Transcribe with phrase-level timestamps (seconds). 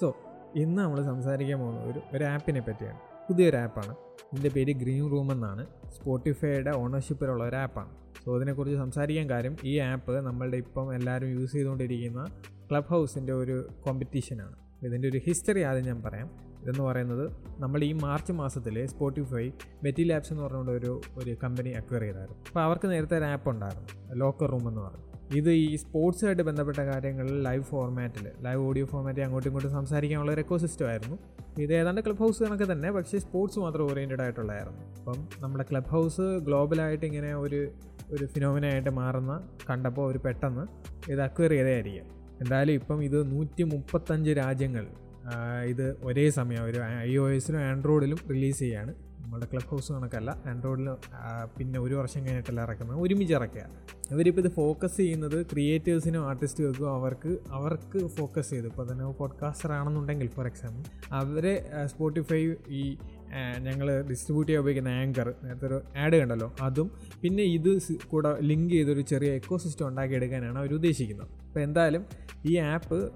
[0.00, 0.16] So
[0.56, 2.98] ഇന്ന് നമ്മൾ സംസാരിക്കാൻ പോകുന്നത് ഒരു ഒരു ആപ്പിനെ പറ്റിയാണ്.
[3.28, 3.94] പുതിയൊരു ആപ്പാണ്.
[4.32, 5.66] ഇതിന്റെ പേര് ഗ്രീൻ റൂം എന്നാണ്.
[5.96, 7.88] സ്പോട്ടിഫൈയുടെ ഓണർഷിപ്പിലുള്ള ഒരു ആപ്പാണ്.
[8.24, 12.24] സോ അതിനെക്കുറിച്ച് സംസാരിക്കാൻ കാര്യം ഈ ആപ്പ് നമ്മളുടെ ഇപ്പം എല്ലാവരും യൂസ് ചെയ്തുകൊണ്ടിരിക്കുന്ന
[12.70, 16.30] ക്ലബ് ഹൗസിന്റെ ഒരു കോമ്പറ്റീഷനാണ് ഇതിന്റെ ഒരു ഹിസ്റ്ററി ആദ്യം ഞാൻ പറയാം.
[16.62, 19.50] ഇതെന്ന് പറയുന്നത് നമ്മൾ ഈ മാർച്ച് മാസത്തിൽ സ്പോട്ടിഫൈ
[19.82, 22.44] ബെറ്റി ലാബ്സ് എന്ന് പറഞ്ഞുകൊണ്ട് ഒരു ഒരു കമ്പനി അക്വയർ ചെയ്തായിരുന്നു.
[22.48, 25.06] അപ്പോൾ അവർക്ക് നേരത്തെ ഒരു ആപ്പ് ഉണ്ടായിരുന്നു ലോക്കർ റൂം എന്ന് പറഞ്ഞു.
[25.36, 30.56] ഇത് ഈ സ്പോർട്സുമായിട്ട് ബന്ധപ്പെട്ട കാര്യങ്ങളിൽ ലൈവ് ഫോർമാറ്റിൽ ലൈവ് ഓഡിയോ ഫോർമാറ്റിൽ അങ്ങോട്ടും ഇങ്ങോട്ടും സംസാരിക്കാനുള്ള ഒരു എക്കോ
[30.56, 31.18] സിസ്റ്റം ആയിരുന്നു.
[31.58, 34.80] ഇത് ഏതാണ്ട് ക്ലബ് ഹൗസ് കണക്ക് തന്നെ പക്ഷേ സ്പോർട്സ് മാത്രം ഓറിയന്റഡ് ആയിട്ടുള്ളതായിരുന്നു.
[34.98, 37.72] അപ്പം നമ്മുടെ ക്ലബ് ഹൗസ് ഗ്ലോബലായിട്ട് ഇങ്ങനെ ഒരു
[38.10, 40.64] ഒരു ഫിനോമിനായിട്ട് മാറുന്ന കണ്ടപ്പോൾ ഒരു പെട്ടെന്ന്
[41.10, 42.19] ഇത് അക്വയർ ചെയ്തതായിരിക്കും.
[42.42, 44.86] എന്തായാലും ഇപ്പം ഇത് നൂറ്റി മുപ്പത്തഞ്ച് രാജ്യങ്ങൾ
[45.72, 48.92] ഇത് ഒരേ സമയം ഒരു ഐ ഒ എസിലും ആൻഡ്രോയിഡിലും റിലീസ് ചെയ്യാണ്.
[49.22, 50.86] നമ്മുടെ ക്ലബ് ഹൗസ് കണക്കല്ല ആൻഡ്രോയിഡിൽ
[51.56, 52.96] പിന്നെ ഒരു വർഷം കഴിഞ്ഞിട്ടല്ല ഇറക്കുന്നത്.
[53.04, 53.64] ഒരുമിച്ച് ഇറക്കുക
[54.14, 58.66] ഇവരിപ്പോൾ ഇത് ഫോക്കസ് ചെയ്യുന്നത് ക്രിയേറ്റേഴ്സിനും ആർട്ടിസ്റ്റുകൾക്കും അവർക്ക് അവർക്ക് ഫോക്കസ് ചെയ്ത്.
[58.66, 60.82] ഇപ്പോൾ തന്നെ പോഡ്കാസ്റ്റർ ആണെന്നുണ്ടെങ്കിൽ ഫോർ എക്സാമ്പിൾ
[61.20, 61.54] അവരെ
[61.92, 62.40] സ്പോട്ടിഫൈ
[62.80, 62.82] ഈ
[63.66, 66.88] ഞങ്ങൾ ഡിസ്ട്രിബ്യൂട്ട് ചെയ്യാൻ ഉപയോഗിക്കുന്ന ആങ്കർ നേരത്തെ ഒരു ആഡ് കണ്ടല്ലോ അതും
[67.22, 67.70] പിന്നെ ഇത്
[68.12, 72.02] കൂടെ ലിങ്ക് ചെയ്തൊരു ചെറിയ എക്കോ സിസ്റ്റം ഉണ്ടാക്കിയെടുക്കാനാണ് അവർ ഉദ്ദേശിക്കുന്നത് അപ്പോൾ എന്തായാലും
[72.46, 73.10] ഈ ആപ്പ്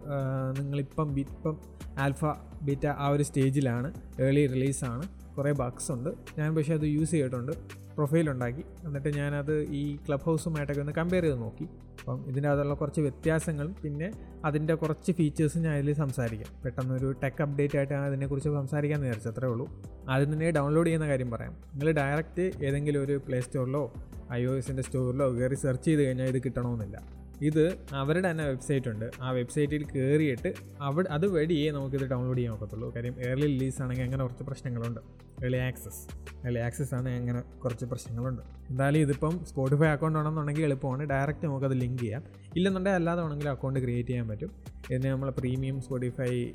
[0.58, 1.58] നിങ്ങളിപ്പം ഇപ്പം
[1.98, 2.24] ആൽഫ
[2.62, 3.94] ബീറ്റ ആ ഒരു സ്റ്റേജിലാണ്.
[4.20, 6.10] ഏർലി റിലീസാണ് കുറേ ബഗ്സ് ഉണ്ട്.
[6.38, 7.52] ഞാൻ പക്ഷേ അത് യൂസ് ചെയ്തിട്ടുണ്ട്.
[7.94, 8.64] പ്രൊഫൈൽ ഉണ്ടാക്കി.
[8.84, 11.64] എന്നിട്ട് ഞാനത് ഈ ക്ലബ് ഹൗസുമായിട്ടൊക്കെ ഒന്ന് കമ്പയർ ചെയ്ത് നോക്കി.
[12.00, 14.10] അപ്പം ഇതിന്റെ അകത്തുള്ള കുറച്ച് വ്യത്യാസങ്ങളും പിന്നെ
[14.44, 16.62] അതിന്റെ കുറച്ച് ഫീച്ചേഴ്സും ഞാൻ അതിൽ സംസാരിക്കാം.
[16.64, 19.28] പെട്ടെന്നൊരു ടെക് അപ്ഡേറ്റ് ആയിട്ടാണ് അതിനെക്കുറിച്ച് സംസാരിക്കാൻ വിചാരിച്ചു.
[19.28, 19.66] അത്രേ ഉള്ളൂ.
[20.08, 21.52] ആദ്യം തന്നെ ഡൗൺലോഡ് ചെയ്യുന്ന കാര്യം പറയാം.
[21.52, 23.92] നിങ്ങൾ ഡയറക്റ്റ് ഏതെങ്കിലും ഒരു പ്ലേ സ്റ്റോറിലോ
[24.32, 27.23] ഐ ഒ എസിന്റെ സ്റ്റോറിലോ കയറി സെർച്ച് ചെയ്ത് കഴിഞ്ഞാൽ ഇത് കിട്ടണമെന്നില്ല.
[27.42, 29.10] ഇത് അവരുടെ തന്നെ വെബ്സൈറ്റ് ഉണ്ട്.
[29.22, 32.94] ആ വെബ്സൈറ്റിൽ കയറിയിട്ട് അവിടെ അത് വഴിയേ നമുക്കിത് ഡൗൺലോഡ് ചെയ്യാൻ ഒക്കത്തുള്ളൂ.
[32.94, 35.00] കാര്യം ഏർലി റിലീസ് ആണെങ്കിൽ അങ്ങനെ കുറച്ച് പ്രശ്നങ്ങളുണ്ട്.
[35.42, 36.02] ഏർലി ആക്സസ്
[36.46, 38.42] ഏർലി ആക്സസ് ആണ് അങ്ങനെ കുറച്ച് പ്രശ്നങ്ങളുണ്ട്.
[38.70, 41.02] എന്തായാലും ഇതിപ്പം സ്പോട്ടിഫൈ അക്കൗണ്ട് ആണെന്നുണ്ടെങ്കിൽ എളുപ്പമാണ്.
[41.02, 42.22] ഡയറക്റ്റ് നമുക്കത് ലിങ്ക് ചെയ്യാം.
[42.56, 44.50] ഇല്ലെന്നുണ്ടെങ്കിൽ അല്ലാതെ ആണെങ്കിലും അക്കൗണ്ട് ക്രിയേറ്റ് ചെയ്യാൻ പറ്റും.
[44.90, 46.52] ഇതിന് നമ്മൾ പ്രീമിയം സ്പോട്ടിഫൈ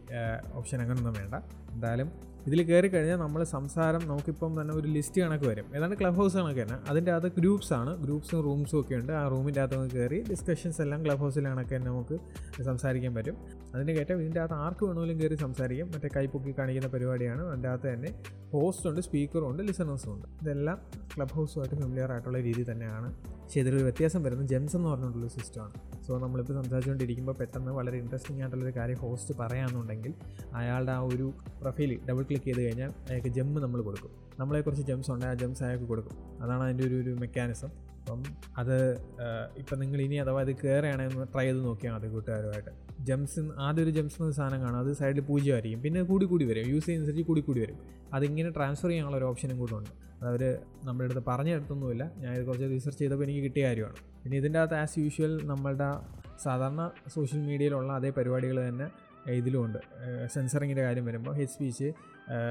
[0.53, 1.35] ഓപ്ഷൻ അങ്ങനെയൊന്നും വേണ്ട.
[1.73, 2.11] എന്തായാലും
[2.47, 5.75] ഇതിൽ കയറി കഴിഞ്ഞാൽ നമ്മൾ സംസാരം നമുക്കിപ്പം തന്നെ ഒരു ലിസ്റ്റ് കണക്ക് വരും.
[5.75, 6.77] ഏതാണ്ട് ക്ലബ് ഹൗസ് കണക്ക് തന്നെ.
[6.89, 7.97] അതിന്റെ അകത്ത് ഗ്രൂപ്പ്സ് ആണ്.
[8.03, 9.13] ഗ്രൂപ്പ്സും റൂംസും ഒക്കെ ഉണ്ട്.
[9.13, 12.17] ആ റൂമിന്റെ അകത്ത് നമുക്ക് കയറി ഡിസ്കഷൻസ് എല്ലാം ക്ലബ് ഹൗസിൽ കണക്ക് തന്നെ നമുക്ക്
[12.63, 13.37] സംസാരിക്കാൻ പറ്റും.
[13.75, 15.87] അതിന്റെ കയറ്റം ഇതിന്റെ അകത്ത് ആർക്ക് വേണമെങ്കിലും കയറി സംസാരിക്കും.
[15.87, 17.47] മറ്റേ കൈപ്പൊക്കി കാണിക്കുന്ന പരിപാടിയാണ്.
[17.47, 18.11] അതിന്റെ അകത്ത് തന്നെ
[18.87, 20.81] ഉണ്ട് സ്പീക്കറും ഉണ്ട് ലിസണേഴ്സും ഉണ്ട് ഇതെല്ലാം
[21.15, 23.13] ക്ലബ് ഹൗസുമായിട്ട് ഫെമിലിയർ ആയിട്ടുള്ള രീതി തന്നെയാണ്.
[23.23, 28.75] പക്ഷേ ഇതിലൊരു വ്യത്യാസം വരുന്നത് ജെംസ് എന്ന് പറഞ്ഞിട്ടുള്ള സിസ്റ്റമാണ് സോ നമ്മളിപ്പോൾ സംസാരിച്ചുകൊണ്ടിരിക്കുമ്പോൾ പെട്ടെന്ന് വളരെ ഇൻട്രസ്റ്റിംഗ് ആയിട്ടുള്ളൊരു
[28.75, 30.13] കാര്യം ഹോസ്റ്റ് പറയാമെന്നുണ്ടെങ്കിൽ
[30.53, 34.09] അയാളുടെ ആ ഒരു പ്രൊഫൈൽ ഡബിൾ ക്ലിക്ക് ചെയ്ത് കഴിഞ്ഞാൽ അയാൾക്ക് ജെം നമ്മൾ കൊടുക്കും.
[34.39, 36.41] നമ്മളെ കുറച്ച് ജെംസ് ഉണ്ട് ആ ജെംസ് അയാൾക്ക് കൊടുക്കും.
[36.41, 38.23] അതാണ് അതിന്റെ ഒരു ഒരു മെക്കാനിസം അപ്പം
[38.57, 38.75] അത്
[39.57, 42.69] ഇപ്പം നിങ്ങൾ ഇനി അഥവാ ഇത് കയറുകയാണെങ്കിൽ ട്രൈ ചെയ്ത് നോക്കിയാൽ മതി കൂട്ടുകാരുമായിട്ട്.
[42.99, 44.79] ജെംസ് ആദ്യം ഒരു ജംസ് എന്ന സാധനം കാണും.
[44.79, 45.81] അത് സൈഡിൽ പൂജ്യമായിരിക്കും.
[45.81, 46.69] പിന്നെ കൂടി കൂടി വരും.
[46.69, 47.77] യൂസ് ചെയ്യുന്നതനുസരിച്ച് കൂടി കൂടി വരും.
[48.13, 49.89] അതിങ്ങനെ ട്രാൻസ്ഫർ ചെയ്യാനുള്ള ഒരു ഓപ്ഷനും കൂടെ ഉണ്ട്.
[50.21, 53.95] അതവർ നമ്മുടെ അടുത്ത് പറഞ്ഞെടുത്തൊന്നുമില്ല ഞാൻ ഇത് കുറച്ച് റിസർച്ച് ചെയ്തപ്പോൾ എനിക്ക് കിട്ടിയ കാര്യമാണ്.
[54.23, 55.89] പിന്നെ ഇതിന്റെ അകത്ത് ആസ് യൂഷ്വൽ നമ്മളുടെ
[56.43, 58.87] സാധാരണ സോഷ്യൽ മീഡിയയിലുള്ള അതേ പരിപാടികൾ തന്നെ
[59.27, 59.77] ഇതിലും ഉണ്ട്.
[60.33, 61.93] സെൻസറിങ്ങിന്റെ കാര്യം വരുമ്പോൾ ഹെഡ് സ്പീച്ച്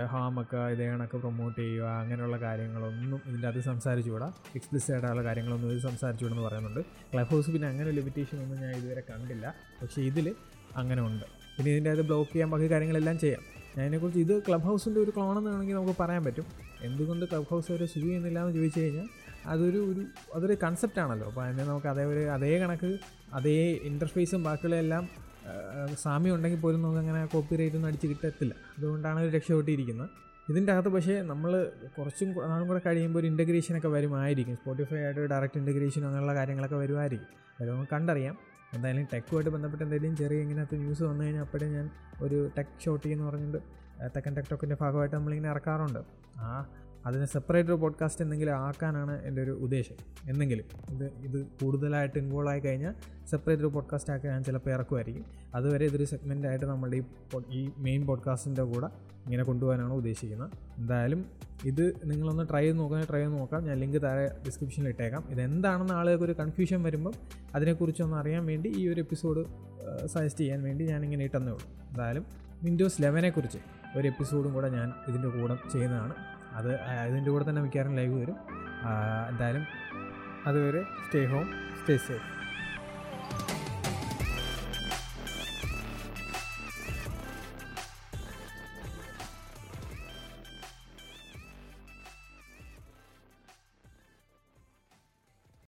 [0.07, 4.33] ഹാമൊക്കെ ഇതേ കണക്ക് പ്രൊമോട്ട് ചെയ്യുക അങ്ങനെയുള്ള കാര്യങ്ങളൊന്നും ഇതിന്റെ അത് സംസാരിച്ചുകൂടാ.
[4.57, 6.81] എക്സ്പ്ലിസിറ്റ് ആയിട്ടുള്ള കാര്യങ്ങളൊന്നും ഇത് സംസാരിച്ചുകൂടെന്ന് പറയുന്നുണ്ട്.
[7.15, 9.55] ക്ലബ് ഹൗസ് പിന്നെ അങ്ങനെ ലിമിറ്റേഷൻ ഒന്നും ഞാൻ ഇതുവരെ കണ്ടില്ല.
[9.83, 10.35] പക്ഷേ ഇതിൽ
[10.77, 11.25] അങ്ങനെ ഉണ്ട്.
[11.57, 13.41] പിന്നെ ഇതിന്റെ അത് ബ്ലോക്ക് ചെയ്യാൻ ബാക്കി കാര്യങ്ങളെല്ലാം ചെയ്യാം.
[13.77, 16.47] അതിനെക്കുറിച്ച് ഇത് ക്ലബ് ഹൗസിന്റെ ഒരു ക്ലോൺ വേണമെങ്കിൽ നമുക്ക് പറയാൻ പറ്റും.
[16.83, 19.09] എന്തുകൊണ്ട് ക്ലബ് ഹൗസ് വരെ സുഖി ചെയ്യുന്നില്ല എന്ന് ചോദിച്ചു കഴിഞ്ഞാൽ
[19.47, 22.99] അതൊരു ഒരു അതൊരു കൺസെപ്റ്റാണല്ലോ അപ്പോൾ അതിനെ നമുക്ക് അതേ ഒരു അതേ കണക്ക്
[23.33, 25.09] അതേ ഇന്റർഫേസും ബാക്കിയുള്ളതെല്ലാം
[26.03, 28.55] സാമ്യം ഉണ്ടെങ്കിൽ പോലും നമുക്ക് അങ്ങനെ കോപ്പി റേറ്റ് ഒന്നും അടിച്ച് കിട്ടത്തില്ല.
[28.79, 30.09] അതുകൊണ്ടാണ് ഒരു രക്ഷപ്പെട്ടിരിക്കുന്നത്
[30.51, 34.57] ഇതിന്റെ അകത്ത് പക്ഷേ നമ്മൾ കുറച്ചും നാളും കൂടെ കഴിയുമ്പോൾ ഒരു ഇന്റഗ്രേഷനൊക്കെ വരുമായിരിക്കും.
[34.57, 37.29] സ്പോട്ടിഫൈ ആയിട്ട് ഡയറക്റ്റ് ഇന്റഗ്രേഷൻ അങ്ങനെയുള്ള കാര്യങ്ങളൊക്കെ വരുമായിരിക്കും.
[37.61, 38.39] അത് നമുക്ക് കണ്ടറിയാം.
[38.75, 41.91] എന്തായാലും ടെക്കുമായിട്ട് ബന്ധപ്പെട്ട് എന്തെങ്കിലും ചെറിയ ഇങ്ങനത്തെ ന്യൂസ് വന്നു കഴിഞ്ഞാൽ അപ്പോഴേ ഞാൻ
[42.23, 43.59] ഒരു ടെക് ഷോട്ടി എന്ന് പറഞ്ഞുകൊണ്ട്
[44.17, 45.99] തെക്കൻ ടെക് ടോക്കിന്റെ ഭാഗമായിട്ട് നമ്മളിങ്ങനെ ഇറക്കാറുണ്ട്.
[46.39, 46.67] ആ
[47.07, 49.95] അതിനെ സെപ്പറേറ്റ് ഒരു പോഡ്കാസ്റ്റ് എന്തെങ്കിലും ആക്കാനാണ് എന്റെ ഒരു ഉദ്ദേശം.
[50.29, 52.95] എന്തെങ്കിലും ഇത് ഇത് കൂടുതലായിട്ട് ഇൻവോൾവ് ആയി കഴിഞ്ഞാൽ
[53.31, 55.25] സെപ്പറേറ്റ് ഒരു പോഡ്കാസ്റ്റ് ആക്കാൻ ഞാൻ ചിലപ്പോൾ ഇറക്കുമായിരിക്കും.
[55.55, 57.03] അതുവരെ ഇതൊരു സെഗ്മെന്റ് ആയിട്ട് നമ്മളുടെ ഈ
[57.51, 58.87] ഈ മെയിൻ പോഡ്കാസ്റ്റിന്റെ കൂടെ
[59.25, 60.51] ഇങ്ങനെ കൊണ്ടുപോകാനാണ് ഉദ്ദേശിക്കുന്നത്.
[60.79, 61.27] എന്തായാലും
[61.65, 63.65] ഇത് നിങ്ങളൊന്ന് ട്രൈ ചെയ്ത് നോക്കാൻ ട്രൈ ചെയ്ത് നോക്കാം.
[63.65, 65.25] ഞാൻ ലിങ്ക് താഴെ ഡിസ്ക്രിപ്ഷനിൽ ഇട്ടേക്കാം.
[65.31, 67.13] ഇതെന്താണെന്ന് ആളുകൾക്ക് ഒരു കൺഫ്യൂഷൻ വരുമ്പം
[67.55, 69.45] അതിനെക്കുറിച്ചൊന്ന് അറിയാൻ വേണ്ടി ഈ ഒരു എപ്പിസോഡ്
[70.07, 71.69] സജസ്റ്റ് ചെയ്യാൻ വേണ്ടി ഞാനിങ്ങനെ ഇട്ടെന്നേ ഉള്ളൂ.
[71.91, 72.27] എന്തായാലും
[72.63, 73.59] വിൻഡോസ് ലെവനെക്കുറിച്ച്
[73.99, 76.15] ഒരു എപ്പിസോഡും കൂടെ ഞാൻ ഇതിന്റെ കൂടെ ചെയ്യുന്നതാണ്.
[76.59, 76.71] അത്
[77.05, 78.39] അതിന്റെ കൂടെ തന്നെ മിക്കവാറും ലൈവ് വരും.
[79.31, 79.65] എന്തായാലും
[80.49, 81.47] അതുവരെ സ്റ്റേ ഹോം
[81.81, 82.27] സ്റ്റേ സേഫ്.